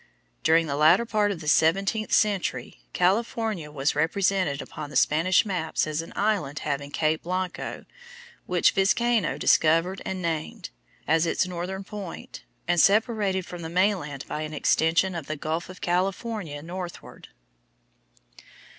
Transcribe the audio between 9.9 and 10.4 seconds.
and